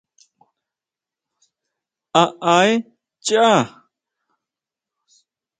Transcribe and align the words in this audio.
¿A 2.21 2.23
aé 2.53 2.73
chaá? 3.25 3.61